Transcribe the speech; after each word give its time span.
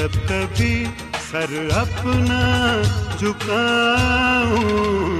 جب 0.00 0.14
کبھی 0.28 0.84
سر 1.30 1.50
اپنا 1.76 2.40
جھکاؤں 3.18 5.19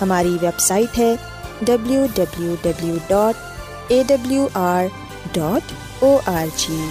ہماری 0.00 0.36
ویب 0.42 0.58
سائٹ 0.58 0.98
ہے 0.98 1.14
W 1.62 2.06
W 2.14 2.54
W 2.62 2.96
dot 3.06 3.34
A 3.88 4.02
W 4.06 4.48
R 4.54 4.84
dot 5.32 5.72
O 6.02 6.18
R 6.26 6.46
G 6.56 6.90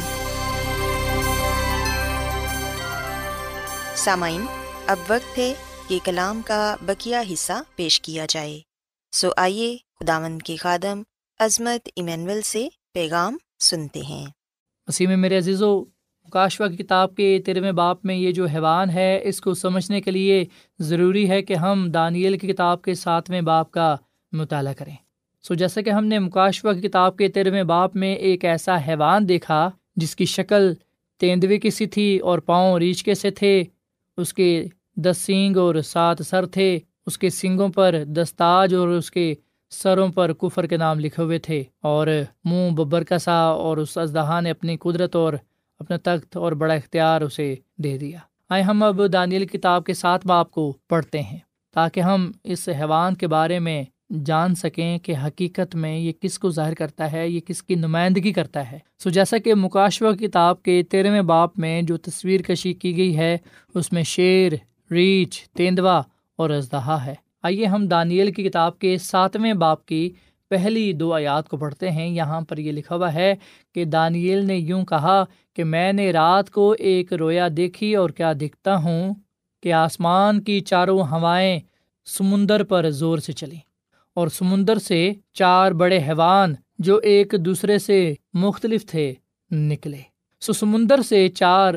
سامعین، 3.95 4.45
اب 4.87 4.97
وقت 5.09 5.37
ہے 5.37 5.53
کہ 5.87 5.99
کلام 6.03 6.41
کا 6.41 6.75
بکیا 6.81 7.23
حصہ 7.33 7.53
پیش 7.75 8.01
کیا 8.01 8.25
جائے۔ 8.29 8.61
سو 9.11 9.29
آئیے 9.37 9.77
خداون 9.99 10.39
کے 10.39 10.55
خادم 10.55 11.01
عظمت 11.39 11.89
ایمینول 11.95 12.41
سے 12.41 12.67
پیغام 12.93 13.37
سنتے 13.59 14.01
ہیں۔ 14.01 14.25
مسیح 14.87 15.07
میں 15.07 15.17
میرے 15.17 15.37
عزیز 15.37 15.61
و 15.61 15.83
کاشوا 16.31 16.67
کی 16.67 16.77
کتاب 16.77 17.15
کے 17.15 17.39
تیرہویں 17.45 17.71
باپ 17.71 18.05
میں 18.05 18.15
یہ 18.15 18.31
جو 18.31 18.45
حیوان 18.45 18.89
ہے، 18.89 19.19
اس 19.23 19.41
کو 19.41 19.53
سمجھنے 19.53 20.01
کے 20.01 20.11
لیے 20.11 20.43
ضروری 20.79 21.29
ہے 21.29 21.41
کہ 21.41 21.53
ہم 21.53 21.89
دانیل 21.93 22.37
کی 22.37 22.47
کتاب 22.47 22.81
کے 22.81 22.93
ساتویں 22.93 23.41
باپ 23.41 23.71
کا 23.71 23.95
مطالعہ 24.31 24.73
کریں۔ 24.73 24.95
سو 25.43 25.53
جیسا 25.53 25.81
کہ 25.81 25.89
ہم 25.89 26.05
نے 26.05 26.19
مکاشوا 26.19 26.73
کی 26.73 26.81
کتاب 26.81 27.17
کے 27.17 27.27
تیرہویں 27.27 27.63
باپ 27.63 27.95
میں 27.95 28.15
ایک 28.15 28.45
ایسا 28.45 28.77
حیوان 28.87 29.29
دیکھا 29.29 29.69
جس 29.95 30.15
کی 30.15 30.25
شکل 30.25 30.73
تیندوے 31.21 31.57
کی 31.57 31.69
سی 31.69 31.85
تھی 31.85 32.17
اور 32.19 32.39
پاؤں 32.39 32.79
ریچھ 32.79 33.09
سے 33.17 33.31
تھے، 33.31 33.63
اس 34.17 34.33
کے 34.33 34.65
دس 34.95 35.17
سینگ 35.17 35.57
اور 35.57 35.75
سات 35.85 36.21
سر 36.25 36.45
تھے، 36.45 36.79
اس 37.05 37.17
کے 37.17 37.29
سنگوں 37.29 37.69
پر 37.69 38.03
دستاج 38.07 38.73
اور 38.75 38.87
اس 38.87 39.11
کے 39.11 39.33
سروں 39.71 40.07
پر 40.07 40.33
کفر 40.33 40.67
کے 40.67 40.77
نام 40.77 40.99
لکھے 40.99 41.23
ہوئے 41.23 41.39
تھے 41.39 41.63
اور 41.81 42.07
منہ 42.45 42.69
ببر 42.75 43.03
کا 43.03 43.17
سا 43.17 43.37
اور 43.63 43.77
اس 43.77 43.97
ازدہا 43.97 44.39
نے 44.39 44.51
اپنی 44.51 44.77
قدرت 44.77 45.15
اور 45.15 45.33
اپنا 45.79 45.97
تخت 46.03 46.37
اور 46.37 46.51
بڑا 46.51 46.73
اختیار 46.73 47.21
اسے 47.21 47.55
دے 47.77 47.97
دیا۔ 47.97 48.19
آئے 48.49 48.61
ہم 48.61 48.83
اب 48.83 49.01
دانیل 49.13 49.45
کتاب 49.45 49.83
کے 49.83 49.93
ساتھ 49.93 50.27
باپ 50.27 50.51
کو 50.51 50.77
پڑھتے 50.89 51.21
ہیں 51.21 51.37
تاکہ 51.73 51.99
ہم 51.99 52.31
اس 52.43 52.69
حیوان 52.69 53.15
کے 53.15 53.27
بارے 53.27 53.59
میں 53.59 53.83
جان 54.25 54.55
سکیں 54.55 54.97
کہ 54.97 55.15
حقیقت 55.27 55.75
میں 55.75 55.97
یہ 55.97 56.11
کس 56.21 56.39
کو 56.39 56.49
ظاہر 56.49 56.73
کرتا 56.73 57.11
ہے، 57.11 57.29
یہ 57.29 57.39
کس 57.39 57.63
کی 57.63 57.75
نمائندگی 57.75 58.33
کرتا 58.33 58.71
ہے۔ 58.71 58.79
سو 58.99 59.09
جیسا 59.09 59.37
کہ 59.37 59.55
مکاشوہ 59.55 60.11
کتاب 60.11 60.63
کے 60.63 60.83
تیرہویں 60.83 61.21
باپ 61.21 61.59
میں 61.59 61.81
جو 61.81 61.97
تصویر 61.97 62.41
کشی 62.41 62.73
کی 62.73 62.97
گئی 62.97 63.17
ہے، 63.17 63.37
اس 63.73 63.91
میں 63.91 64.03
شیر، 64.03 64.51
ریچھ، 64.91 65.49
تیندوا 65.49 66.01
اور 66.35 66.49
ازدہا 66.49 67.05
ہے۔ 67.05 67.15
آئیے 67.43 67.65
ہم 67.65 67.87
دانیل 67.87 68.31
کی 68.31 68.43
کتاب 68.43 68.79
کے 68.79 68.97
ساتویں 68.97 69.53
باپ 69.53 69.85
کی 69.85 70.09
پہلی 70.49 70.93
دو 70.93 71.13
آیات 71.13 71.49
کو 71.49 71.57
پڑھتے 71.57 71.91
ہیں۔ 71.91 72.07
یہاں 72.07 72.41
پر 72.41 72.57
یہ 72.57 72.71
لکھا 72.71 72.95
ہوا 72.95 73.13
ہے 73.13 73.35
کہ 73.75 73.85
دانیل 73.85 74.45
نے 74.45 74.55
یوں 74.55 74.85
کہا 74.85 75.23
کہ 75.53 75.63
میں 75.63 75.93
نے 75.93 76.11
رات 76.11 76.49
کو 76.49 76.75
ایک 76.79 77.13
رویا 77.13 77.47
دیکھی 77.57 77.95
اور 77.95 78.09
کیا 78.09 78.33
دکھتا 78.33 78.75
ہوں 78.75 79.13
کہ 79.63 79.73
آسمان 79.73 80.41
کی 80.41 80.59
چاروں 80.59 80.99
ہوائیں 80.99 81.59
سمندر 82.05 82.63
پر 82.63 82.89
زور 82.89 83.17
سے 83.17 83.33
چلیں 83.33 83.59
اور 84.13 84.27
سمندر 84.27 84.77
سے 84.77 85.11
چار 85.33 85.71
بڑے 85.71 85.97
حیوان 85.97 86.55
جو 86.79 86.97
ایک 86.97 87.33
دوسرے 87.39 87.77
سے 87.77 88.13
مختلف 88.33 88.85
تھے 88.85 89.13
نکلے۔ 89.51 90.01
سو 90.41 90.53
سمندر 90.53 91.01
سے 91.01 91.27
چار 91.29 91.73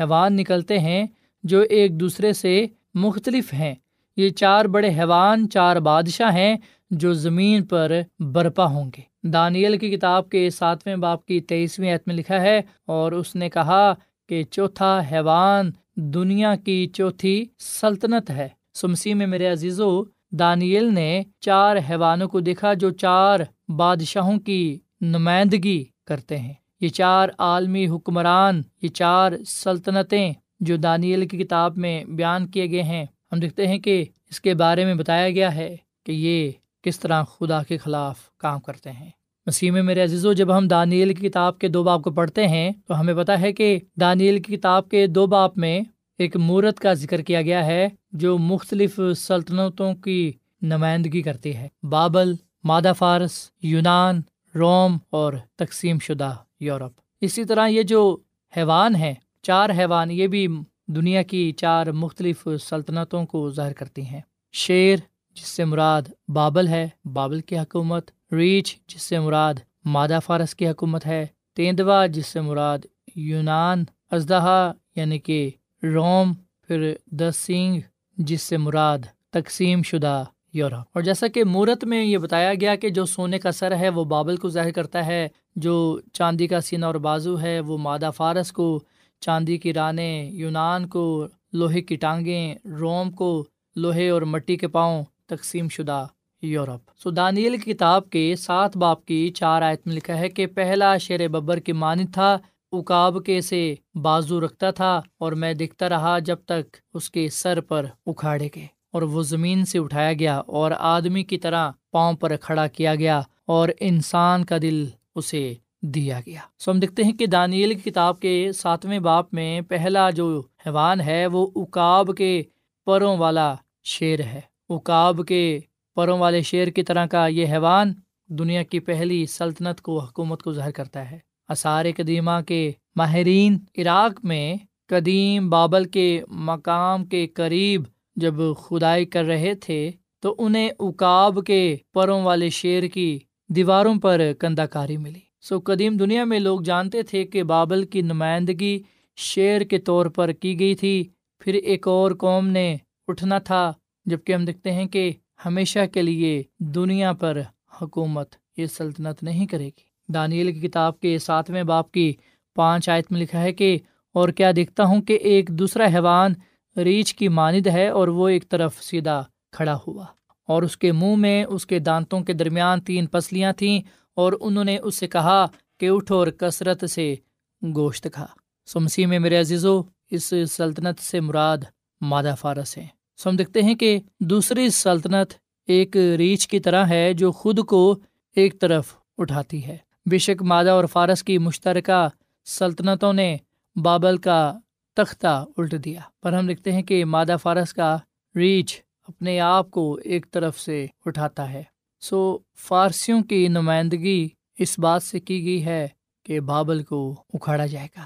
حیوان 0.00 0.36
نکلتے 0.36 0.78
ہیں 0.78 1.06
جو 1.42 1.60
ایک 1.60 2.00
دوسرے 2.00 2.32
سے 2.32 2.66
مختلف 2.94 3.52
ہیں۔ 3.54 3.74
یہ 4.16 4.28
چار 4.28 4.64
بڑے 4.64 4.88
حیوان، 4.88 5.48
چار 5.48 5.76
بادشاہ 5.76 6.34
ہیں 6.34 6.56
جو 6.90 7.12
زمین 7.14 7.64
پر 7.64 7.92
برپا 8.32 8.64
ہوں 8.64 8.90
گے۔ 8.96 9.02
دانیل 9.28 9.78
کی 9.78 9.90
کتاب 9.90 10.28
کے 10.30 10.48
ساتویں 10.50 10.96
باپ 10.96 11.24
کی 11.26 11.40
تیئیسویں 11.40 11.94
عت 11.94 12.06
میں 12.06 12.14
لکھا 12.14 12.40
ہے، 12.42 12.60
اور 12.86 13.12
اس 13.12 13.34
نے 13.34 13.50
کہا 13.50 13.92
کہ 14.28 14.42
چوتھا 14.50 15.00
حیوان 15.12 15.70
دنیا 16.14 16.54
کی 16.56 16.86
چوتھی 16.86 17.44
سلطنت 17.58 18.30
ہے۔ 18.30 18.48
سمسی 18.74 19.14
میں 19.14 19.26
میرے 19.26 19.46
عزیز 19.46 19.80
و 19.80 20.02
دانیل 20.32 20.92
نے 20.94 21.22
چار 21.40 21.76
حیوانوں 21.90 22.28
کو 22.28 22.40
دیکھا 22.40 22.72
جو 22.74 22.90
چار 22.90 23.40
بادشاہوں 23.76 24.38
کی 24.38 24.78
نمائندگی 25.00 25.84
کرتے 26.06 26.38
ہیں۔ 26.38 26.52
یہ 26.80 26.88
چار 26.88 27.28
عالمی 27.38 27.86
حکمران، 27.88 28.62
یہ 28.82 28.88
چار 28.88 29.32
سلطنتیں 29.46 30.32
جو 30.60 30.76
دانیل 30.76 31.26
کی 31.28 31.38
کتاب 31.38 31.76
میں 31.76 32.04
بیان 32.08 32.46
کیے 32.46 32.70
گئے 32.70 32.82
ہیں۔ 32.82 33.04
ہم 33.32 33.40
دیکھتے 33.40 33.66
ہیں 33.66 33.78
کہ 33.78 34.04
اس 34.30 34.40
کے 34.40 34.54
بارے 34.54 34.84
میں 34.84 34.94
بتایا 34.94 35.30
گیا 35.30 35.54
ہے 35.54 35.74
کہ 36.06 36.12
یہ 36.12 36.50
کس 36.82 37.00
طرح 37.00 37.22
خدا 37.22 37.62
کے 37.62 37.78
خلاف 37.78 38.18
کام 38.38 38.60
کرتے 38.60 38.92
ہیں۔ 38.92 39.10
مسیح 39.46 39.70
میں 39.70 39.82
میرے 39.82 40.02
عزیز 40.02 40.26
و 40.26 40.32
جب 40.32 40.56
ہم 40.56 40.68
دانیل 40.68 41.14
کی 41.14 41.28
کتاب 41.28 41.58
کے 41.58 41.68
دو 41.68 41.82
باپ 41.82 42.02
کو 42.02 42.10
پڑھتے 42.10 42.48
ہیں، 42.48 42.70
تو 42.86 43.00
ہمیں 43.00 43.14
پتا 43.14 43.40
ہے 43.40 43.52
کہ 43.52 43.78
دانیل 44.00 44.42
کی 44.42 44.56
کتاب 44.56 44.88
کے 44.88 45.06
دو 45.06 45.26
باپ 45.26 45.58
میں 45.58 45.80
ایک 46.18 46.36
مورت 46.36 46.80
کا 46.80 46.92
ذکر 46.92 47.22
کیا 47.22 47.42
گیا 47.42 47.66
ہے، 47.66 47.88
جو 48.12 48.38
مختلف 48.38 49.00
سلطنتوں 49.16 49.94
کی 49.94 50.32
نمائندگی 50.62 51.22
کرتی 51.22 51.56
ہے۔ 51.56 51.68
بابل، 51.82 52.34
مادہ 52.64 52.92
فارس، 52.98 53.50
یونان، 53.62 54.20
روم 54.54 54.98
اور 55.10 55.32
تقسیم 55.56 55.98
شدہ 55.98 56.34
یورپ۔ 56.60 56.92
اسی 57.20 57.44
طرح 57.44 57.66
یہ 57.66 57.82
جو 57.82 58.16
حیوان 58.56 58.94
ہیں، 58.94 59.14
چار 59.42 59.70
حیوان، 59.70 60.10
یہ 60.10 60.26
بھی 60.26 60.48
دنیا 60.86 61.22
کی 61.22 61.52
چار 61.52 61.86
مختلف 61.86 62.48
سلطنتوں 62.60 63.26
کو 63.26 63.50
ظاہر 63.50 63.72
کرتی 63.72 64.02
ہیں۔ 64.02 64.20
شیر 64.52 64.96
جس 65.34 65.48
سے 65.48 65.64
مراد 65.64 66.02
بابل 66.28 66.68
ہے، 66.68 66.88
بابل 67.04 67.40
کی 67.40 67.58
حکومت 67.58 68.10
ریچ 68.32 68.78
جس 68.86 69.02
سے 69.02 69.18
مراد 69.18 69.54
مادہ 69.84 70.18
فارس 70.24 70.54
کی 70.54 70.68
حکومت 70.68 71.06
ہے، 71.06 71.26
تیندوا، 71.54 72.06
جس 72.06 72.26
سے 72.26 72.40
مراد 72.40 72.78
یونان 73.16 73.84
ازدہا 74.10 74.72
یعنی 74.96 75.18
کہ 75.18 75.50
روم، 75.82 76.32
پھر 76.66 76.94
د 77.06 77.22
سنگھ 77.34 77.80
جس 78.16 78.42
سے 78.42 78.56
مراد 78.56 78.98
تقسیم 79.30 79.82
شدہ 79.82 80.24
یورپ۔ 80.52 80.88
اور 80.92 81.02
جیسا 81.02 81.26
کہ 81.26 81.44
مورت 81.44 81.84
میں 81.84 82.04
یہ 82.04 82.18
بتایا 82.18 82.54
گیا 82.54 82.74
کہ 82.74 82.90
جو 82.90 83.06
سونے 83.06 83.38
کا 83.38 83.52
سر 83.52 83.76
ہے، 83.76 83.88
وہ 83.88 84.04
بابل 84.04 84.36
کو 84.36 84.48
ظاہر 84.48 84.70
کرتا 84.70 85.06
ہے، 85.06 85.28
جو 85.56 86.00
چاندی 86.12 86.46
کا 86.46 86.60
سینہ 86.60 86.84
اور 86.84 86.94
بازو 86.94 87.40
ہے، 87.40 87.60
وہ 87.60 87.78
مادہ 87.78 88.10
فارس 88.16 88.52
کو، 88.52 88.80
چاندی 89.20 89.58
کی 89.58 89.72
رانیں 89.72 90.30
یونان 90.30 90.88
کو، 90.88 91.26
لوہے 91.52 91.80
کی 91.80 91.96
ٹانگیں، 91.96 92.54
روم 92.64 93.10
کو، 93.10 93.46
لوہے 93.76 94.08
اور 94.08 94.22
مٹی 94.22 94.56
کے 94.56 94.68
پاؤں 94.68 95.04
تقسیم 95.30 95.68
شدہ 95.68 96.06
یورپ۔ 96.42 96.90
سو 97.02 97.10
دانیل 97.10 97.56
کتاب 97.56 98.10
کے 98.10 98.34
سات 98.38 98.76
باپ 98.76 99.04
کی 99.06 99.20
چار 99.34 99.62
آیت 99.62 99.86
میں 99.86 99.94
لکھا 99.94 100.18
ہے 100.18 100.28
کہ 100.28 100.46
پہلا 100.46 100.96
شیر 100.96 101.28
ببر 101.28 101.58
کی 101.58 101.72
مانند 101.72 102.14
تھا 102.14 102.38
اکاب 102.72 103.24
کے 103.24 103.40
سے 103.40 103.74
بازو 104.02 104.40
رکھتا 104.40 104.70
تھا 104.70 105.00
اور 105.18 105.32
میں 105.32 105.54
دیکھتا 105.54 105.88
رہا 105.88 106.18
جب 106.18 106.36
تک 106.46 106.76
اس 106.94 107.10
کے 107.10 107.28
سر 107.32 107.60
پر 107.60 107.86
اکھاڑے 108.06 108.48
گئے 108.56 108.66
اور 108.92 109.02
وہ 109.02 109.22
زمین 109.22 109.64
سے 109.64 109.78
اٹھایا 109.78 110.12
گیا 110.12 110.36
اور 110.38 110.70
آدمی 110.78 111.22
کی 111.22 111.38
طرح 111.38 111.70
پاؤں 111.92 112.12
پر 112.12 112.36
کھڑا 112.36 112.66
کیا 112.66 112.94
گیا 112.94 113.20
اور 113.46 113.68
انسان 113.80 114.44
کا 114.44 114.56
دل 114.62 114.84
اسے 115.14 115.54
دیا 115.82 116.20
گیا۔ 116.26 116.40
سو 116.58 116.70
ہم 116.70 116.80
دیکھتے 116.80 117.04
ہیں 117.04 117.12
کہ 117.12 117.26
دانیل 117.26 117.74
کی 117.74 117.90
کتاب 117.90 118.20
کے 118.20 118.50
ساتویں 118.52 118.98
باپ 118.98 119.34
میں 119.34 119.60
پہلا 119.60 120.10
جو 120.10 120.42
حیوان 120.66 121.00
ہے 121.00 121.26
وہ 121.26 121.46
اکاب 121.56 122.10
کے 122.18 122.42
پروں 122.86 123.16
والا 123.16 123.54
شیر 123.84 124.20
ہے۔ 124.20 124.40
اکاب 124.70 125.20
کے 125.28 125.60
پروں 125.94 126.18
والے 126.18 126.42
شیر 126.42 126.68
کی 126.68 126.82
طرح 126.82 127.06
کا 127.06 127.26
یہ 127.26 127.46
حیوان 127.46 127.92
دنیا 128.28 128.62
کی 128.62 128.80
پہلی 128.80 129.26
سلطنت 129.26 129.80
کو، 129.80 129.98
حکومت 129.98 130.42
کو 130.42 130.52
ظاہر 130.52 130.70
کرتا 130.70 131.10
ہے۔ 131.10 131.18
اثار 131.48 131.84
قدیمہ 131.96 132.40
کے 132.46 132.72
ماہرین 132.96 133.58
عراق 133.78 134.24
میں 134.24 134.54
قدیم 134.88 135.50
بابل 135.50 135.84
کے 135.84 136.22
مقام 136.28 137.04
کے 137.04 137.26
قریب 137.26 137.82
جب 138.16 138.34
کھدائی 138.66 139.04
کر 139.04 139.24
رہے 139.24 139.54
تھے، 139.54 139.90
تو 140.20 140.34
انہیں 140.38 140.70
اکاب 140.78 141.38
کے 141.46 141.76
پروں 141.92 142.22
والے 142.22 142.48
شیر 142.48 142.86
کی 142.86 143.18
دیواروں 143.48 143.94
پر 143.94 144.20
کندہ 144.38 144.62
کاری 144.62 144.96
ملی۔ 144.96 145.20
سو 145.40 145.60
قدیم 145.64 145.96
دنیا 145.96 146.24
میں 146.24 146.38
لوگ 146.38 146.60
جانتے 146.60 147.02
تھے 147.02 147.24
کہ 147.24 147.42
بابل 147.42 147.84
کی 147.84 148.02
نمائندگی 148.02 148.82
شیر 149.16 149.60
کے 149.60 149.78
طور 149.78 150.06
پر 150.06 150.32
کی 150.32 150.60
گئی 150.60 150.74
تھی۔ 150.74 151.04
پھر 151.38 151.54
ایک 151.54 151.88
اور 151.88 152.10
قوم 152.18 152.46
نے 152.46 152.76
اٹھنا 153.08 153.38
تھا۔ 153.38 153.72
جبکہ 154.06 154.32
ہم 154.32 154.44
دیکھتے 154.44 154.72
ہیں 154.72 154.86
کہ 154.86 155.10
ہمیشہ 155.46 155.86
کے 155.92 156.02
لیے 156.02 156.42
دنیا 156.58 157.12
پر 157.12 157.40
حکومت 157.82 158.34
یہ 158.56 158.66
سلطنت 158.66 159.22
نہیں 159.22 159.46
کرے 159.46 159.66
گی۔ 159.66 160.12
دانیل 160.14 160.52
کی 160.52 160.68
کتاب 160.68 161.00
کے 161.00 161.18
ساتویں 161.18 161.62
باپ 161.62 161.92
کی 161.92 162.12
پانچ 162.56 162.88
آیت 162.88 163.12
میں 163.12 163.20
لکھا 163.20 163.42
ہے 163.42 163.52
کہ، 163.52 163.78
اور 164.14 164.28
کیا 164.28 164.50
دیکھتا 164.56 164.84
ہوں 164.84 165.02
کہ 165.02 165.12
ایک 165.12 165.48
دوسرا 165.48 165.86
حیوان 165.86 166.34
ریچھ 166.76 167.14
کی 167.16 167.28
ماند 167.28 167.66
ہے 167.66 167.88
اور 167.88 168.08
وہ 168.08 168.28
ایک 168.28 168.48
طرف 168.48 168.82
سیدھا 168.82 169.22
کھڑا 169.52 169.78
ہوا۔ 169.86 170.04
اور 170.48 170.62
اس 170.62 170.76
کے 170.76 170.92
منہ 170.92 171.16
میں 171.16 171.44
اس 171.44 171.66
کے 171.66 171.78
دانتوں 171.78 172.20
کے 172.20 172.32
درمیان 172.32 172.80
تین 172.80 173.06
پسلیاں 173.06 173.52
تھیں 173.52 173.80
اور 174.16 174.32
انہوں 174.40 174.64
نے 174.64 174.78
اس 174.78 174.94
سے 174.94 175.06
کہا 175.08 175.46
کہ 175.80 175.88
اٹھو 175.88 176.16
اور 176.16 176.26
کثرت 176.26 176.90
سے 176.90 177.14
گوشت 177.62 178.06
کھا۔ 178.12 178.26
سمسی 178.68 179.06
میں 179.06 179.18
میرے 179.18 179.36
عزیزو، 179.36 179.82
اس 180.10 180.32
سلطنت 180.50 181.00
سے 181.00 181.20
مراد 181.20 181.58
مادہ 182.00 182.34
فارس 182.40 182.76
ہے 182.78 182.86
سو 183.22 183.30
ہم 183.30 183.36
دیکھتے 183.36 183.62
ہیں 183.62 183.74
کہ 183.74 183.98
دوسری 184.20 184.68
سلطنت 184.68 185.32
ایک 185.66 185.96
ریچھ 185.96 186.48
کی 186.48 186.60
طرح 186.60 186.84
ہے 186.84 187.12
جو 187.12 187.32
خود 187.32 187.58
کو 187.58 187.98
ایک 188.36 188.60
طرف 188.60 188.94
اٹھاتی 189.18 189.66
ہے۔ 189.66 189.76
بے 190.06 190.18
شک 190.18 190.42
مادہ 190.42 190.70
اور 190.70 190.84
فارس 190.84 191.22
کی 191.22 191.38
مشترکہ 191.38 192.08
سلطنتوں 192.44 193.12
نے 193.12 193.36
بابل 193.76 194.16
کا 194.16 194.58
تختہ 194.94 195.44
الٹ 195.56 195.74
دیا۔ 195.84 196.00
پر 196.22 196.32
ہم 196.32 196.48
لکھتے 196.48 196.72
ہیں 196.72 196.82
کہ 196.82 197.04
مادہ 197.04 197.36
فارس 197.42 197.72
کا 197.72 197.98
ریچھ 198.36 198.82
اپنے 199.08 199.40
آپ 199.40 199.70
کو 199.70 199.98
ایک 200.04 200.26
طرف 200.30 200.60
سے 200.60 200.86
اٹھاتا 201.06 201.52
ہے۔ 201.52 201.62
سو 202.00 202.38
فارسیوں 202.56 203.22
کی 203.22 203.48
نمائندگی 203.48 204.28
اس 204.58 204.78
بات 204.78 205.02
سے 205.02 205.20
کی 205.20 205.44
گئی 205.44 205.64
ہے 205.64 205.88
کہ 206.22 206.40
بابل 206.40 206.82
کو 206.82 207.24
اکھاڑا 207.34 207.66
جائے 207.66 207.88
گا۔ 207.96 208.04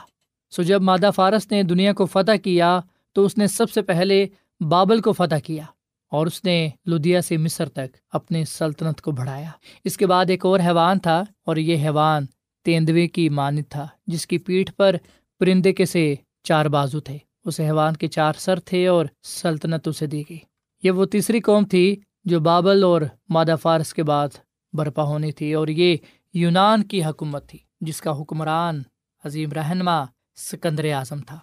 سو 0.51 0.63
جب 0.63 0.83
مادہ 0.83 1.11
فارس 1.15 1.51
نے 1.51 1.63
دنیا 1.63 1.93
کو 1.93 2.07
فتح 2.07 2.37
کیا 2.45 2.81
تو 3.13 3.25
اس 3.25 3.39
نے 3.39 3.47
سب 3.47 3.71
سے 3.71 3.83
پہلے 3.83 4.27
بابل 4.61 5.01
کو 5.01 5.13
فتح 5.13 5.39
کیا 5.45 5.65
اور 6.11 6.27
اس 6.27 6.45
نے 6.45 6.71
لدھیا 6.87 7.23
سے 7.23 7.37
مصر 7.37 7.69
تک 7.69 7.97
اپنی 8.13 8.45
سلطنت 8.45 9.01
کو 9.01 9.11
بڑھایا۔ 9.11 9.51
اس 9.85 9.97
کے 9.97 10.07
بعد 10.07 10.25
ایک 10.29 10.47
اور 10.47 10.61
حیوان 10.61 10.99
تھا 10.99 11.25
اور 11.47 11.57
یہ 11.57 11.77
حیوان 11.77 12.27
تیندوے 12.65 13.09
کی 13.09 13.29
مانت 13.29 13.69
تھا، 13.69 13.87
جس 14.07 14.27
کی 14.27 14.39
پیٹھ 14.39 14.73
پر 14.75 14.97
پرندے 15.39 15.73
کے 15.73 15.85
سے 15.85 16.15
چار 16.43 16.67
بازو 16.67 17.01
تھے۔ 17.01 17.19
اس 17.45 17.61
حیوان 17.61 17.97
کے 17.97 18.09
چار 18.09 18.33
سر 18.39 18.61
تھے 18.61 18.87
اور 18.87 19.07
سلطنت 19.23 19.89
اسے 19.89 20.07
دی 20.07 20.23
گئی۔ 20.31 20.39
یہ 20.83 20.91
وہ 20.91 21.05
تیسری 21.05 21.41
قوم 21.41 21.65
تھی 21.65 21.97
جو 22.25 22.41
بابل 22.41 22.85
اور 22.85 23.03
مادہ 23.29 23.55
فارس 23.63 23.95
کے 23.95 24.03
بعد 24.03 24.29
برپا 24.73 25.03
ہونی 25.03 25.33
تھی 25.33 25.55
اور 25.55 25.69
یہ 25.69 25.97
یونان 26.35 26.83
کی 26.83 27.05
حکومت 27.05 27.49
تھی، 27.49 27.59
جس 27.81 28.01
کا 28.01 28.21
حکمران 28.21 28.83
عظیم 29.25 29.53
رہنما 29.53 30.05
سکندر 30.37 30.93
اعظم 30.93 31.21
تھا۔ 31.21 31.39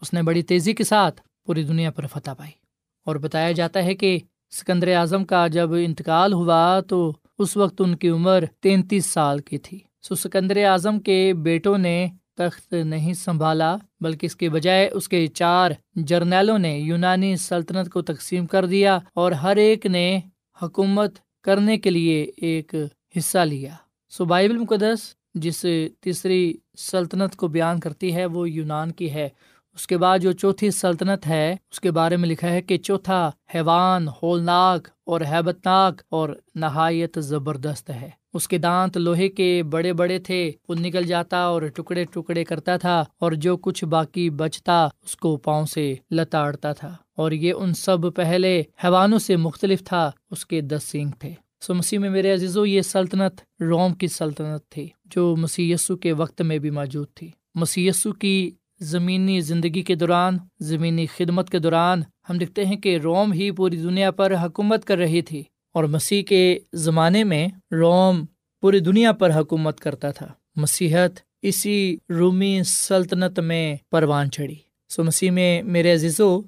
اس 0.00 0.12
نے 0.12 0.22
بڑی 0.22 0.42
تیزی 0.42 0.72
کے 0.72 0.84
ساتھ 0.84 1.20
پوری 1.46 1.62
دنیا 1.62 1.90
پر 1.90 2.06
فتح 2.06 2.30
پائی۔ 2.38 2.50
اور 3.06 3.16
بتایا 3.16 3.52
جاتا 3.52 3.84
ہے 3.84 3.94
کہ 3.94 4.18
سکندر 4.50 4.94
اعظم 4.94 5.24
کا 5.24 5.46
جب 5.46 5.74
انتقال 5.74 6.32
ہوا 6.32 6.80
تو 6.80 7.12
اس 7.38 7.56
وقت 7.56 7.80
ان 7.80 7.96
کی 7.96 8.08
عمر 8.08 8.44
تینتیس 8.60 9.06
سال 9.06 9.38
کی 9.38 9.58
تھی۔ 9.58 9.78
سو 10.02 10.14
سکندر 10.14 10.64
اعظم 10.64 11.00
کے 11.00 11.34
بیٹوں 11.34 11.78
نے 11.78 12.06
تخت 12.36 12.72
نہیں 12.72 13.12
سنبھالا، 13.12 13.76
بلکہ 14.00 14.26
اس 14.26 14.36
کے 14.36 14.48
بجائے 14.48 14.88
اس 14.88 15.08
کے 15.08 15.26
چار 15.26 15.70
جرنیلوں 15.94 16.58
نے 16.58 16.78
یونانی 16.78 17.36
سلطنت 17.36 17.92
کو 17.92 18.02
تقسیم 18.02 18.46
کر 18.46 18.66
دیا 18.66 18.98
اور 19.14 19.32
ہر 19.32 19.56
ایک 19.56 19.86
نے 19.86 20.20
حکومت 20.62 21.14
کرنے 21.42 21.78
کے 21.78 21.90
لیے 21.90 22.30
ایک 22.36 22.74
حصہ 23.18 23.38
لیا۔ 23.38 23.74
سو 24.08 24.24
بائبل 24.24 24.56
مقدس، 24.56 25.14
جس 25.34 25.66
تیسری 26.00 26.54
سلطنت 26.78 27.36
کو 27.36 27.48
بیان 27.48 27.80
کرتی 27.80 28.14
ہے، 28.14 28.26
وہ 28.26 28.50
یونان 28.50 28.92
کی 28.92 29.10
ہے۔ 29.10 29.28
اس 29.74 29.86
کے 29.86 29.98
بعد 29.98 30.18
جو 30.18 30.32
چوتھی 30.32 30.70
سلطنت 30.70 31.26
ہے، 31.26 31.56
اس 31.70 31.80
کے 31.80 31.90
بارے 31.90 32.16
میں 32.16 32.28
لکھا 32.28 32.50
ہے 32.50 32.62
کہ 32.62 32.78
چوتھا 32.78 33.30
حیوان 33.54 34.08
ہولناک 34.08 34.88
اور 35.06 35.20
ہیبت 35.20 35.66
ناک 35.66 36.02
اور 36.10 36.28
نہایت 36.54 37.18
زبردست 37.20 37.90
ہے۔ 37.90 38.10
اس 38.34 38.48
کے 38.48 38.58
دانت 38.58 38.96
لوہے 38.96 39.28
کے 39.28 39.62
بڑے 39.62 39.92
بڑے 39.92 40.18
تھے، 40.18 40.52
وہ 40.68 40.74
نکل 40.74 41.02
جاتا 41.02 41.36
اور 41.36 41.62
ٹکڑے 41.62 42.04
ٹکڑے 42.04 42.44
کرتا 42.44 42.76
تھا 42.76 43.04
اور 43.20 43.32
جو 43.32 43.56
کچھ 43.56 43.84
باقی 43.84 44.30
بچتا، 44.30 44.84
اس 44.84 45.16
کو 45.16 45.36
پاؤں 45.36 45.66
سے 45.66 45.94
لتاڑتا 46.10 46.72
تھا۔ 46.72 46.94
اور 47.16 47.32
یہ 47.32 47.52
ان 47.52 47.74
سب 47.74 48.14
پہلے 48.14 48.62
حیوانوں 48.84 49.18
سے 49.18 49.36
مختلف 49.36 49.84
تھا، 49.84 50.10
اس 50.30 50.46
کے 50.46 50.60
دس 50.60 50.82
سینگ 50.84 51.10
تھے۔ 51.18 51.34
سو 51.60 51.74
مسیح 51.74 51.98
میں 51.98 52.10
میرے 52.10 52.32
عزیزو، 52.32 52.66
یہ 52.66 52.80
سلطنت 52.80 53.62
روم 53.62 53.94
کی 53.94 54.08
سلطنت 54.08 54.68
تھی، 54.68 54.88
جو 55.04 55.36
مسیح 55.38 55.74
یسو 55.74 55.96
کے 55.96 56.12
وقت 56.12 56.42
میں 56.42 56.58
بھی 56.58 56.70
موجود 56.70 57.06
تھی۔ 57.14 57.30
مسیسو 57.54 58.12
کی 58.12 58.50
زمینی 58.82 59.40
زندگی 59.40 59.82
کے 59.82 59.94
دوران، 59.94 60.38
زمینی 60.60 61.06
خدمت 61.06 61.50
کے 61.50 61.58
دوران 61.58 62.02
ہم 62.30 62.38
دیکھتے 62.38 62.64
ہیں 62.66 62.76
کہ 62.76 62.96
روم 62.96 63.32
ہی 63.32 63.50
پوری 63.50 63.76
دنیا 63.76 64.10
پر 64.10 64.34
حکومت 64.34 64.84
کر 64.84 64.98
رہی 64.98 65.22
تھی 65.22 65.42
اور 65.74 65.84
مسیح 65.84 66.22
کے 66.22 66.58
زمانے 66.72 67.24
میں 67.24 67.48
روم 67.72 68.24
پوری 68.60 68.78
دنیا 68.78 69.12
پر 69.12 69.34
حکومت 69.34 69.80
کرتا 69.80 70.10
تھا۔ 70.10 70.28
مسیحت 70.56 71.10
اسی 71.42 71.96
رومی 72.10 72.60
سلطنت 72.66 73.40
میں 73.40 73.76
پروان 73.90 74.30
چڑھی۔ 74.30 74.54
سو 74.88 75.04
مسیح 75.04 75.30
میں 75.30 75.62
میرے 75.62 75.92
عزیزو، 75.92 76.40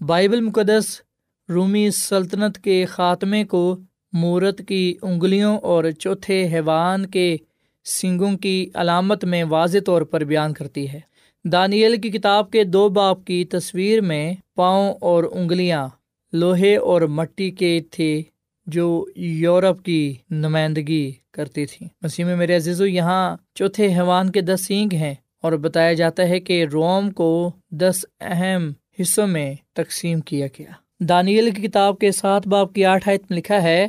بائبل 0.00 0.40
مقدس 0.40 1.00
رومی 1.48 1.90
سلطنت 1.90 2.58
کے 2.58 2.86
خاتمے 2.86 3.44
کو 3.44 3.76
مورت 4.12 4.62
کی 4.68 4.94
انگلیوں 5.02 5.58
اور 5.58 5.84
چوتھے 5.90 6.48
حیوان 6.52 7.06
کے 7.06 7.36
سنگوں 7.84 8.38
کی 8.38 8.70
علامت 8.74 9.24
میں 9.24 9.44
واضح 9.44 9.78
طور 9.86 10.02
پر 10.02 10.20
بیان 10.20 10.52
کرتی 10.52 10.88
ہے۔ 10.88 11.15
دانیل 11.52 12.00
کی 12.00 12.10
کتاب 12.10 12.50
کے 12.50 12.64
دو 12.64 12.88
باپ 12.88 13.24
کی 13.24 13.44
تصویر 13.44 14.00
میں 14.00 14.34
پاؤں 14.54 14.94
اور 15.00 15.24
انگلیاں، 15.32 15.88
لوہے 16.32 16.76
اور 16.76 17.02
مٹی 17.02 17.50
کے 17.50 17.80
تھے 17.90 18.22
جو 18.66 19.04
یورپ 19.16 19.82
کی 19.82 20.14
نمائندگی 20.30 21.12
کرتی 21.30 21.66
تھی 21.66 21.86
مسیح 22.02 22.24
میں 22.24 22.36
میرے 22.36 22.56
عزیز 22.56 22.80
یہاں 22.80 23.36
چوتھے 23.54 23.86
حیوان 23.86 24.30
کے 24.30 24.40
دس 24.40 24.66
سینگ 24.66 24.94
ہیں 24.94 25.14
اور 25.42 25.52
بتایا 25.52 25.92
جاتا 25.92 26.28
ہے 26.28 26.40
کہ 26.40 26.64
روم 26.72 27.10
کو 27.10 27.50
دس 27.70 28.04
اہم 28.20 28.70
حصوں 29.00 29.26
میں 29.26 29.54
تقسیم 29.72 30.20
کیا 30.20 30.46
گیا۔ 30.58 30.70
دانیل 31.00 31.50
کی 31.50 31.62
کتاب 31.62 31.98
کے 31.98 32.12
سات 32.12 32.46
باپ 32.46 32.72
کی 32.72 32.84
آٹھ 32.84 33.08
آیت 33.08 33.22
میں 33.30 33.38
لکھا 33.38 33.62
ہے، 33.62 33.86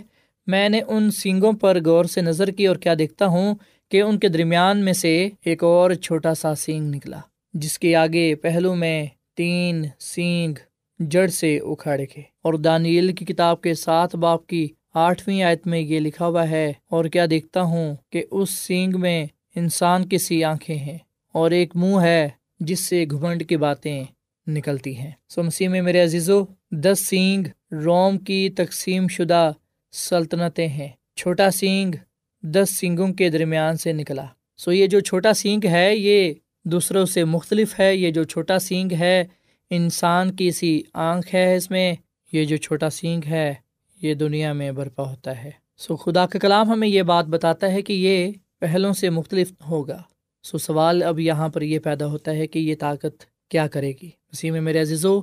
میں 0.48 0.70
نے 0.70 0.82
ان 0.88 1.12
سینگوں 1.12 1.54
پر 1.54 1.78
غور 1.86 2.06
سے 2.06 2.22
نظر 2.22 2.52
کی 2.52 2.68
اور 2.68 2.76
کیا 2.76 2.94
دیکھتا 3.00 3.26
ہوں 3.26 3.56
کہ 3.92 4.02
ان 4.02 4.20
کے 4.20 4.28
درمیان 4.28 4.86
میں 4.86 4.94
سے 4.94 5.30
ایک 5.46 5.64
اور 5.64 5.92
چھوٹا 5.92 6.34
سا 6.34 6.56
سینگ 6.56 6.96
نکلا۔ 6.96 7.20
جس 7.62 7.78
کے 7.80 7.96
آگے 7.96 8.34
پہلو 8.36 8.74
میں 8.76 9.06
تین 9.36 9.86
سینگ 10.00 10.56
جڑ 11.00 11.28
سے 11.28 11.58
اکھاڑے 11.58 12.04
گئے۔ 12.04 12.24
اور 12.44 12.54
دانیل 12.54 13.14
کی 13.14 13.26
کتاب 13.26 13.62
کے 13.62 13.74
سات 13.74 14.16
باپ 14.16 14.46
کی 14.48 14.68
آٹھویں 14.94 15.42
آیت 15.44 15.68
میں 15.68 15.80
یہ 15.80 16.00
لکھا 16.00 16.28
ہوا 16.28 16.50
ہے، 16.50 16.72
اور 16.90 17.06
کیا 17.06 17.26
دیکھتا 17.30 17.62
ہوں 17.62 17.96
کہ 18.12 18.24
اس 18.32 18.50
سینگ 18.50 19.00
میں 19.00 19.26
انسان 19.56 20.08
کی 20.08 20.18
سی 20.18 20.44
آنکھیں 20.44 20.76
ہیں، 20.76 20.98
اور 21.34 21.52
ایک 21.52 21.76
منہ 21.76 22.02
ہے 22.02 22.28
جس 22.60 22.80
سے 22.80 23.06
گھمنڈ 23.12 23.44
کی 23.50 23.58
باتیں 23.58 24.04
نکلتی 24.48 24.96
ہیں۔ 24.98 25.12
سو 25.30 25.44
مسیح 25.44 25.70
میں 25.70 25.82
میرے 25.82 26.04
عزیزو، 26.04 26.44
دس 26.72 27.06
سینگ 27.06 27.48
روم 27.86 28.18
کی 28.18 28.50
تقسیم 28.50 29.08
شدہ 29.08 29.52
سلطنتیں 29.94 30.68
ہیں۔ 30.68 30.90
چھوٹا 31.16 31.50
سینگ 31.52 31.96
دس 32.44 32.76
سینگوں 32.80 33.14
کے 33.14 33.30
درمیان 33.30 33.78
سے 33.78 33.94
نکلا۔ 33.94 34.26
سو 34.58 34.72
یہ 34.72 34.88
جو 34.88 35.00
چھوٹا 35.00 35.34
سینگ 35.34 35.66
ہے، 35.66 35.96
یہ 35.96 36.34
دوسروں 36.72 37.06
سے 37.06 37.24
مختلف 37.24 37.80
ہے، 37.80 37.96
یہ 37.96 38.12
جو 38.12 38.24
چھوٹا 38.24 38.60
سینگ 38.60 38.92
ہے، 38.92 39.24
انسان 39.70 40.32
کی 40.36 40.52
سی 40.52 40.82
آنکھ 40.94 41.36
ہے 41.36 41.56
اس 41.56 41.70
میں، 41.72 41.94
یہ 42.34 42.46
جو 42.46 42.58
چھوٹا 42.58 42.90
سینگ 42.90 43.22
ہے، 43.26 43.54
یہ 44.02 44.14
دنیا 44.14 44.54
میں 44.54 44.72
برپا 44.72 45.10
ہوتا 45.10 45.44
ہے۔ 45.44 45.52
سو 45.78 45.96
خدا 45.96 46.26
کا 46.26 46.40
کلام 46.40 46.70
ہمیں 46.70 46.88
یہ 46.88 47.02
بات 47.02 47.26
بتاتا 47.26 47.72
ہے 47.72 47.82
کہ 47.82 47.94
یہ 47.94 48.32
پہلوں 48.60 48.94
سے 48.94 49.10
مختلف 49.10 49.52
ہوگا۔ 49.70 50.02
سو 50.44 50.58
سوال 50.58 51.04
اب 51.04 51.20
یہاں 51.20 51.50
پر 51.50 51.62
یہ 51.62 51.80
پیدا 51.80 52.06
ہوتا 52.06 52.32
ہے 52.32 52.48
کہ 52.48 52.60
یہ 52.60 52.76
طاقت 52.80 53.26
کیا 53.52 53.68
کرے 53.68 53.92
گی۔ 54.02 54.10
اسی 54.32 54.52
میں 54.52 54.62
میرے 54.62 54.82
عزیزو، 54.82 55.20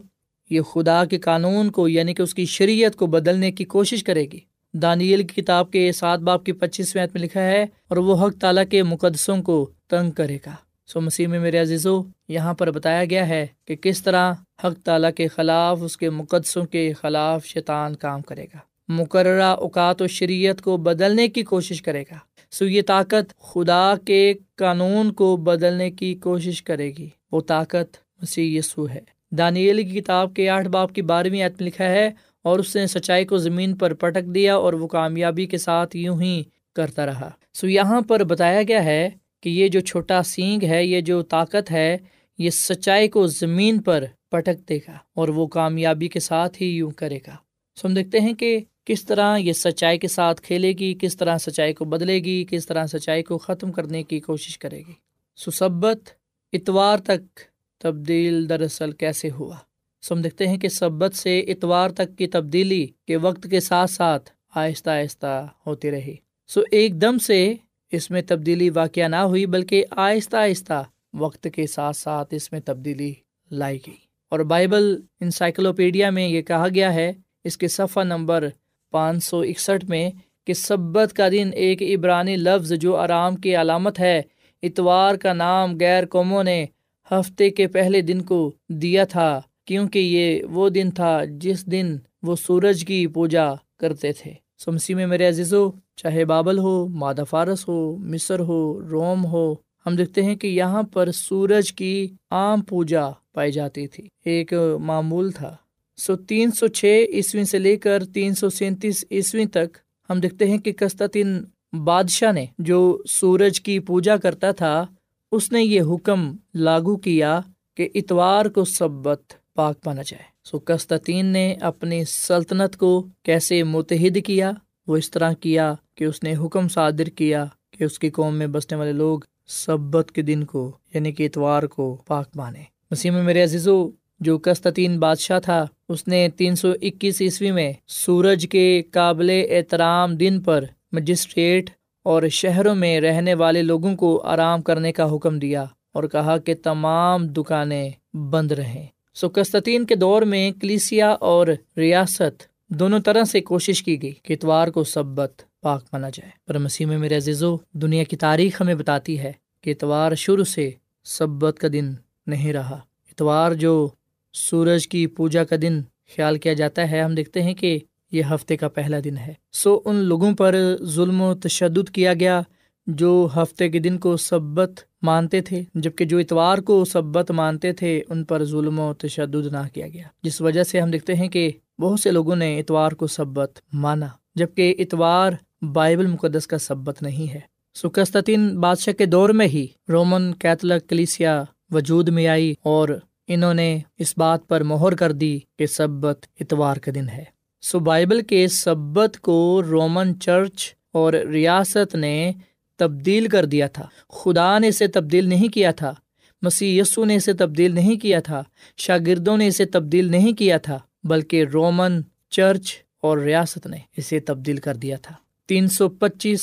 یہ 0.51 0.61
خدا 0.61 1.05
کے 1.05 1.19
قانون 1.19 1.71
کو 1.71 1.89
یعنی 1.89 2.15
کہ 2.15 2.23
اس 2.23 2.35
کی 2.35 2.45
شریعت 2.47 2.97
کو 2.97 3.07
بدلنے 3.07 3.53
کی 3.53 3.65
کوشش 3.65 4.05
کرے 4.05 4.27
گی۔ 4.33 4.41
دانیل 4.75 5.23
کی 5.23 5.43
کتاب 5.43 5.71
کے 5.71 5.91
سات 5.93 6.19
باپ 6.19 6.45
کی 6.45 6.53
پچیسویں 6.53 7.07
میں 7.15 7.23
لکھا 7.23 7.43
ہے، 7.43 7.63
اور 7.63 7.97
وہ 7.97 8.27
حق 8.27 8.41
تعالیٰ 8.41 8.65
کے 8.71 8.83
مقدسوں 8.83 9.43
کو 9.43 9.71
تنگ 9.89 10.11
کرے 10.11 10.39
گا۔ 10.47 10.55
سو 10.89 11.01
مسیح 11.01 11.27
میں 11.27 11.39
میرے 11.41 11.59
عزیزو، 11.59 12.03
یہاں 12.29 12.55
پر 12.55 12.71
بتایا 12.71 13.05
گیا 13.05 13.29
ہے 13.29 13.47
کہ 13.65 13.77
کس 13.77 14.03
طرح 14.03 14.33
حق 14.65 14.79
تعالیٰ 14.85 15.11
کے 15.17 15.29
خلاف، 15.29 15.83
اس 15.83 15.97
کے 15.97 16.11
مقدسوں 16.11 16.65
کے 16.65 16.93
خلاف 16.93 17.45
شیطان 17.45 17.95
کام 17.95 18.23
کرے 18.23 18.45
گا۔ 18.45 18.59
مقررہ 18.89 19.51
اوقات 19.57 20.03
و 20.03 20.07
شریعت 20.07 20.61
کو 20.61 20.77
بدلنے 20.77 21.29
کی 21.29 21.43
کوشش 21.43 21.83
کرے 21.83 22.03
گا۔ 22.03 22.19
سو 22.51 22.65
یہ 22.65 22.83
طاقت 22.87 23.33
خدا 23.43 23.95
کے 24.05 24.35
قانون 24.57 25.13
کو 25.13 25.37
بدلنے 25.37 25.91
کی 25.91 26.15
کوشش 26.15 26.63
کرے 26.63 26.91
گی۔ 26.99 27.09
وہ 27.33 27.41
طاقت 27.41 27.97
مسیح 28.23 28.59
یسو 28.59 28.89
ہے۔ 28.89 29.01
دانیل 29.39 29.83
کی 29.83 30.01
کتاب 30.01 30.35
کے 30.35 30.49
آٹھ 30.49 30.69
باپ 30.69 30.95
کی 30.95 31.03
بارہویں 31.03 31.43
عتم 31.43 31.65
لکھا 31.65 31.85
ہے، 31.85 32.11
اور 32.45 32.59
اس 32.59 32.77
نے 32.77 32.87
سچائی 32.87 33.25
کو 33.25 33.37
زمین 33.39 33.77
پر 33.77 33.95
پٹک 33.95 34.35
دیا 34.35 34.57
اور 34.57 34.73
وہ 34.73 34.87
کامیابی 34.89 35.47
کے 35.47 35.59
ساتھ 35.59 35.97
یوں 35.97 36.21
ہی 36.21 36.43
کرتا 36.77 37.07
رہا۔ 37.07 37.31
سو 37.55 37.69
یہاں 37.69 38.01
پر 38.01 38.25
بتایا 38.25 38.63
گیا 38.69 38.85
ہے 38.85 39.09
کہ 39.45 39.51
یہ 39.51 39.69
جو 39.69 39.81
چھوٹا 39.81 40.23
سینگ 40.23 40.65
ہے، 40.65 40.85
یہ 40.87 41.01
جو 41.01 41.23
طاقت 41.23 41.71
ہے، 41.71 41.97
یہ 42.39 42.51
سچائی 42.51 43.09
کو 43.09 43.27
زمین 43.27 43.83
پر 43.83 44.05
پٹک 44.29 44.69
دے 44.69 44.77
گا 44.77 44.93
اور 44.93 45.29
وہ 45.29 45.47
کامیابی 45.47 46.09
کے 46.09 46.21
ساتھ 46.21 46.63
ہی 46.63 46.67
یوں 46.67 46.91
کرے 46.91 47.19
گا۔ 47.27 47.37
سو 47.77 47.89
ہم 47.89 47.95
دیکھتے 47.95 48.21
ہیں 48.21 48.33
کہ 48.33 48.59
کس 48.85 49.05
طرح 49.05 49.37
یہ 49.37 49.53
سچائی 49.53 49.99
کے 49.99 50.09
ساتھ 50.09 50.43
کھیلے 50.43 50.73
گی، 50.73 50.95
کس 51.01 51.17
طرح 51.17 51.39
سچائی 51.39 51.73
کو 51.73 51.85
بدلے 51.85 52.19
گی، 52.19 52.45
کس 52.51 52.67
طرح 52.67 52.87
سچائی 52.87 53.23
کو 53.23 53.39
ختم 53.39 53.73
کرنے 53.73 54.03
کی 54.03 54.21
کوشش 54.21 54.59
کرے 54.59 54.79
گی۔ 54.79 54.93
سبت 55.37 56.11
اتوار 56.53 56.99
تک 56.99 57.41
تبدیل 57.81 58.49
دراصل 58.49 58.93
کیسے 58.93 59.31
ہوا؟ 59.31 59.57
سو 60.03 60.15
ہم 60.15 60.23
دیکھتے 60.23 60.49
ہیں 60.49 60.57
کہ 60.57 60.69
سبت 60.69 61.15
سے 61.15 61.41
اتوار 61.41 61.91
تک 61.91 62.19
کی 62.19 62.27
تبدیلی 62.27 62.87
کے 63.07 63.17
وقت 63.17 63.47
کے 63.51 63.61
ساتھ 63.61 63.91
ساتھ 63.91 64.31
آہستہ 64.55 64.91
آہستہ 64.91 65.47
ہوتی 65.67 65.91
رہی۔ 65.91 66.17
سو 66.47 66.61
ایک 66.71 67.01
دم 67.01 67.19
سے 67.19 67.55
اس 67.93 68.11
میں 68.11 68.23
تبدیلی 68.27 68.71
واقع 68.71 69.09
نہ 69.09 69.17
ہوئی 69.17 69.47
بلکہ 69.47 69.85
آہستہ 69.91 70.37
آہستہ 70.37 70.85
وقت 71.15 71.47
کے 71.55 71.67
ساتھ 71.67 71.97
ساتھ 71.97 72.35
اس 72.35 72.53
میں 72.53 72.61
تبدیلی 72.65 73.15
لائی 73.51 73.79
گئی۔ 73.87 73.97
اور 74.31 74.41
بائبل 74.41 75.01
انسائکلوپیڈیا 75.21 76.11
میں 76.11 76.29
یہ 76.29 76.43
کہا 76.43 76.67
گیا 76.75 76.95
ہے، 76.95 77.13
اس 77.45 77.57
کے 77.57 77.69
صفحہ 77.69 78.03
نمبر 78.03 78.49
پانچ 78.91 79.25
سو 79.25 79.41
اکسٹھ 79.41 79.85
میں 79.85 80.11
کہ 80.45 80.53
سبت 80.53 81.13
کا 81.13 81.29
دن 81.29 81.51
ایک 81.55 81.83
عبرانی 81.83 82.37
لفظ 82.37 82.73
جو 82.73 82.97
آرام 82.97 83.37
کی 83.37 83.57
علامت 83.57 84.01
ہے، 84.01 84.23
اتوار 84.63 85.15
کا 85.15 85.33
نام 85.33 85.77
غیر 85.81 86.07
قوموں 86.07 86.45
نے 86.45 86.67
ہفتے 87.11 87.51
کے 87.51 87.67
پہلے 87.67 88.01
دن 88.01 88.23
کو 88.23 88.53
دیا 88.69 89.05
تھا، 89.05 89.41
کیونکہ 89.65 89.99
یہ 89.99 90.45
وہ 90.45 90.69
دن 90.69 90.91
تھا 90.91 91.21
جس 91.25 91.67
دن 91.67 91.97
وہ 92.23 92.37
سورج 92.37 92.85
کی 92.85 93.07
پوجا 93.07 93.55
کرتے 93.77 94.13
تھے۔ 94.13 94.44
سمسی 94.59 94.95
میں 94.95 95.07
میرے 95.07 95.29
عزیزو، 95.29 95.71
چاہے 95.97 96.25
بابل 96.25 96.59
ہو، 96.59 96.89
مادہ 96.89 97.25
فارس 97.31 97.69
ہو، 97.69 97.97
مصر 97.97 98.41
ہو، 98.41 98.81
روم 98.91 99.27
ہو، 99.27 99.55
ہم 99.87 99.97
دیکھتے 99.97 100.23
ہیں 100.23 100.35
کہ 100.35 100.47
یہاں 100.47 100.83
پر 100.83 101.11
سورج 101.11 101.73
کی 101.73 102.09
عام 102.31 102.61
پوجا 102.61 103.11
پائی 103.33 103.53
جاتی 103.53 103.87
تھی۔ 103.87 104.09
ایک 104.25 104.53
معمول 104.81 105.31
تھا۔ 105.31 105.57
سو 105.97 106.17
تین 106.17 106.51
سو 106.51 106.67
چھ 106.67 107.05
عیسوی 107.13 107.45
سے 107.45 107.59
لے 107.59 107.77
کر 107.77 108.05
تین 108.05 108.35
سو 108.35 108.51
سینتیس 108.51 109.05
عیسوی 109.11 109.47
تک 109.47 109.79
ہم 110.11 110.21
دیکھتے 110.21 110.47
ہیں 110.47 110.59
کہ 110.59 110.73
کستین 110.73 111.45
بادشاہ 111.85 112.33
نے 112.33 112.47
جو 112.59 113.03
سورج 113.09 113.61
کی 113.61 113.79
پوجا 113.79 114.17
کرتا 114.17 114.51
تھا، 114.51 114.87
اس 115.33 115.53
نے 115.53 115.63
یہ 115.63 115.83
حکم 115.83 116.37
لاگو 116.55 116.97
کیا 116.97 117.41
کہ 117.75 117.89
اتوار 117.95 118.47
کو 118.47 118.65
سبت 118.65 119.35
پاک 119.55 119.77
مانا 119.87 120.03
جائے۔ 120.07 120.23
سو 120.45 120.59
کستین 120.59 121.27
نے 121.27 121.55
اپنی 121.61 122.05
سلطنت 122.05 122.77
کو 122.77 123.07
کیسے 123.23 123.63
متحد 123.63 124.19
کیا، 124.27 124.53
وہ 124.87 124.97
اس 124.97 125.11
طرح 125.11 125.33
کیا 125.33 125.75
کہ 125.95 126.05
اس 126.05 126.23
نے 126.23 126.35
حکم 126.37 126.69
صادر 126.69 127.05
کیا 127.05 127.47
کہ 127.71 127.85
اس 127.85 127.99
کی 127.99 128.11
قوم 128.11 128.35
میں 128.35 128.47
بسنے 128.47 128.79
والے 128.79 128.93
لوگ 128.93 129.21
سبت 129.47 130.13
کے 130.13 130.23
دن 130.23 130.45
کو 130.45 130.73
یعنی 130.95 131.13
کہ 131.13 131.27
اتوار 131.27 131.63
کو 131.63 132.03
پاک 132.07 132.29
مانے۔ 132.35 132.63
مسیح 132.91 133.11
میں 133.11 133.23
میرے 133.23 133.43
عزیزو، 133.43 133.91
جو 134.21 134.39
کستین 134.39 134.99
بادشاہ 134.99 135.41
تھا، 135.41 135.67
اس 135.89 136.09
نے 136.09 136.29
تین 136.37 136.57
سو 136.57 136.73
اکیس 136.83 137.23
عیسوی 137.23 137.51
میں 137.51 137.73
سورج 137.87 138.47
کے 138.51 138.83
قابل 138.91 139.31
احترام 139.51 140.17
دن 140.17 140.41
پر 140.41 140.65
مجسٹریٹ 140.93 141.71
اور 142.03 142.23
شہروں 142.29 142.75
میں 142.75 143.01
رہنے 143.01 143.35
والے 143.35 143.63
لوگوں 143.63 143.97
کو 143.97 144.23
آرام 144.23 144.63
کرنے 144.63 144.93
کا 144.93 145.15
حکم 145.15 145.39
دیا 145.39 145.65
اور 145.93 146.05
کہا 146.05 146.39
کہ 146.39 146.55
تمام 146.63 147.27
دکانیں 147.27 147.91
بند 148.17 148.53
رہیں۔ 148.53 148.87
سو 149.15 149.29
کستین 149.29 149.87
کے 149.87 149.95
دور 149.95 150.23
میں 150.23 150.51
کلیسیا 150.61 151.11
اور 151.11 151.47
ریاست 151.77 152.43
دونوں 152.69 152.99
طرح 152.99 153.25
سے 153.25 153.41
کوشش 153.41 153.83
کی 153.83 154.03
گئی 154.03 154.13
کہ 154.23 154.33
اتوار 154.33 154.69
کو 154.69 154.85
سبت 154.85 155.43
پاک 155.61 155.85
مانا 155.93 156.09
جائے۔ 156.09 156.31
پر 156.47 156.59
مسیح 156.59 156.87
میں 156.87 156.99
میرے 156.99 157.17
عزیزو، 157.17 157.57
دنیا 157.73 158.05
کی 158.05 158.17
تاریخ 158.17 158.61
ہمیں 158.61 158.75
بتاتی 158.75 159.19
ہے 159.19 159.33
کہ 159.61 159.71
اتوار 159.71 160.15
شروع 160.15 160.45
سے 160.45 160.71
سبت 161.05 161.59
کا 161.59 161.69
دن 161.73 161.95
نہیں 162.27 162.53
رہا۔ 162.53 162.81
اتوار 163.11 163.53
جو 163.53 163.89
سورج 164.33 164.89
کی 164.89 165.07
پوجا 165.07 165.45
کا 165.45 165.57
دن 165.63 165.83
خیال 166.17 166.39
کیا 166.39 166.53
جاتا 166.53 166.91
ہے، 166.91 167.01
ہم 167.01 167.15
دیکھتے 167.15 167.43
ہیں 167.43 167.55
کہ 167.55 167.79
یہ 168.13 168.23
ہفتے 168.31 168.57
کا 168.57 168.69
پہلا 168.69 168.97
دن 169.05 169.17
ہے۔ 169.17 169.35
سو 169.53 169.81
ان 169.85 169.97
لوگوں 169.97 170.33
پر 170.33 170.77
ظلم 170.83 171.21
و 171.21 171.35
تشدد 171.35 171.91
کیا 171.91 172.15
گیا۔ 172.15 172.43
جو 172.87 173.29
ہفتے 173.37 173.69
کے 173.69 173.79
دن 173.79 173.99
کو 173.99 174.17
سبت 174.17 174.73
مانتے 175.03 175.41
تھے، 175.41 175.63
جبکہ 175.75 176.05
جو 176.05 176.19
اتوار 176.19 176.59
کو 176.59 176.85
سبت 176.85 177.31
مانتے 177.31 177.73
تھے، 177.73 178.03
ان 178.09 178.25
پر 178.25 178.45
ظلم 178.45 178.79
و 178.79 178.95
تشدد 178.95 179.47
نہ 179.47 179.69
کیا 179.73 179.89
گیا۔ 179.89 180.05
جس 180.23 180.41
وجہ 180.41 180.63
سے 180.63 180.81
ہم 180.81 180.91
دیکھتے 180.91 181.15
ہیں 181.15 181.29
کہ 181.29 181.51
بہت 181.79 182.01
سے 182.01 182.11
لوگوں 182.11 182.37
نے 182.37 182.61
اتوار 182.61 182.93
کو 182.93 183.07
سبت 183.07 183.61
مانا، 183.73 184.07
جبکہ 184.35 184.75
اتوار 184.79 185.33
بائبل 185.63 186.07
مقدس 186.07 186.47
کا 186.47 186.59
سبت 186.59 187.03
نہیں 187.03 187.35
ہے۔ 187.35 187.41
سکستین 187.75 188.61
بادشاہ 188.61 188.95
کے 188.95 189.07
دور 189.07 189.29
میں 189.29 189.47
ہی 189.47 189.67
رومن 189.89 190.35
کیتھلک 190.35 190.89
کلیسیا 190.89 191.45
وجود 191.71 192.09
میں 192.09 192.27
آئی 192.27 192.55
اور 192.63 192.89
انہوں 193.29 193.55
نے 193.55 193.79
اس 193.99 194.15
بات 194.17 194.49
پر 194.49 194.63
مہر 194.63 194.95
کر 194.95 195.13
دی 195.13 195.39
کہ 195.59 195.67
سبت 195.67 196.27
اتوار 196.41 196.77
کا 196.77 196.93
دن 196.95 197.09
ہے۔ 197.09 197.25
سو 197.63 197.79
بائبل 197.79 198.21
کے 198.21 198.49
سبت 198.49 199.21
کو 199.21 199.63
رومن 199.71 200.21
چرچ 200.21 200.73
اور 200.93 201.13
ریاست 201.13 201.95
نے 201.95 202.33
تبدیل 202.77 203.29
کر 203.29 203.45
دیا 203.45 203.67
تھا۔ 203.67 203.89
خدا 204.09 204.59
نے 204.59 204.69
اسے 204.69 204.87
تبدیل 204.87 205.29
نہیں 205.29 205.49
کیا 205.49 205.71
تھا۔ 205.71 205.95
مسیح 206.43 206.81
یسو 206.81 207.05
نے 207.05 207.15
اسے 207.15 207.33
تبدیل 207.33 207.75
نہیں 207.75 207.97
کیا 207.97 208.21
تھا۔ 208.21 208.43
شاگردوں 208.77 209.37
نے 209.37 209.47
اسے 209.47 209.65
تبدیل 209.65 210.11
نہیں 210.11 210.33
کیا 210.33 210.59
تھا، 210.59 210.79
بلکہ 211.05 211.45
رومن 211.45 212.01
چرچ 212.31 212.75
اور 213.03 213.19
ریاست 213.19 213.67
نے 213.67 213.77
اسے 213.97 214.21
تبدیل 214.21 214.57
کر 214.57 214.75
دیا 214.75 214.97
تھا۔ 215.03 215.15
تین 215.49 215.69
سو 215.69 215.89
پچیس 215.89 216.41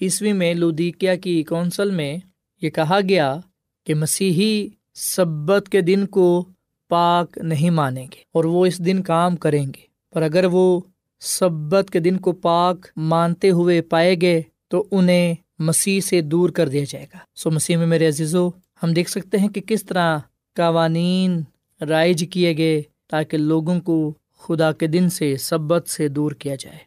عیسوی 0.00 0.32
میں 0.32 0.54
لودیکیا 0.54 1.14
کی 1.14 1.42
کونسل 1.42 1.90
میں 1.90 2.18
یہ 2.62 2.70
کہا 2.70 2.98
گیا 3.08 3.40
کہ 3.86 3.94
مسیحی 3.94 4.68
سبت 4.94 5.68
کے 5.68 5.80
دن 5.80 6.06
کو 6.06 6.44
پاک 6.88 7.38
نہیں 7.38 7.70
مانیں 7.70 8.06
گے 8.12 8.22
اور 8.32 8.44
وہ 8.44 8.66
اس 8.66 8.78
دن 8.78 9.02
کام 9.02 9.36
کریں 9.36 9.66
گے۔ 9.66 9.80
پر 10.12 10.22
اگر 10.22 10.44
وہ 10.44 10.80
سبت 11.20 11.90
کے 11.90 11.98
دن 11.98 12.16
کو 12.16 12.32
پاک 12.32 12.86
مانتے 12.96 13.50
ہوئے 13.50 13.82
پائے 13.82 14.16
گئے 14.20 14.42
تو 14.68 14.86
انہیں 14.90 15.34
مسیح 15.60 16.00
سے 16.00 16.20
دور 16.20 16.50
کر 16.50 16.68
دیا 16.68 16.84
جائے 16.88 17.06
گا۔ 17.14 17.18
سو 17.34 17.50
مسیح 17.50 17.76
میں 17.76 17.86
میرے 17.86 18.08
عزیزو، 18.08 18.48
ہم 18.82 18.92
دیکھ 18.92 19.10
سکتے 19.10 19.38
ہیں 19.38 19.48
کہ 19.48 19.60
کس 19.60 19.84
طرح 19.84 20.18
قوانین 20.56 21.42
رائج 21.88 22.24
کیے 22.30 22.56
گئے 22.56 22.82
تاکہ 23.08 23.38
لوگوں 23.38 23.80
کو 23.80 24.14
خدا 24.38 24.72
کے 24.72 24.86
دن 24.86 25.10
سے، 25.10 25.36
سبت 25.36 25.88
سے 25.88 26.08
دور 26.08 26.32
کیا 26.32 26.54
جائے۔ 26.54 26.78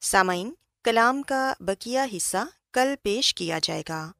سامعین، 0.00 0.52
کلام 0.84 1.22
کا 1.22 1.52
بکیا 1.60 2.06
حصہ 2.16 2.46
کل 2.72 2.94
پیش 3.02 3.34
کیا 3.34 3.58
جائے 3.62 3.82
گا۔ 3.88 4.12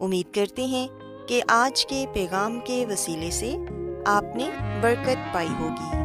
امید 0.00 0.34
کرتے 0.34 0.66
ہیں 0.66 0.88
کہ 1.28 1.42
آج 1.48 1.86
کے 1.86 2.06
پیغام 2.14 2.60
کے 2.66 2.86
وسیلے 2.86 3.30
سے 3.30 3.56
آپ 4.06 4.24
نے 4.36 4.50
برکت 4.80 5.34
پائی 5.34 5.48
ہوگی۔ 5.58 6.04